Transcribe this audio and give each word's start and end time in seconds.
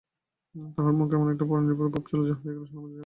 তাঁহার 0.75 0.93
মুখে 0.93 1.13
এমন 1.15 1.27
একটা 1.33 1.45
পরনির্ভরতার 1.45 1.93
ভাব 1.93 2.03
ছিল, 2.09 2.19
যাহা 2.21 2.39
দেখিলেই 2.39 2.67
সহানুভূতি 2.69 2.93
জাগে। 2.93 2.99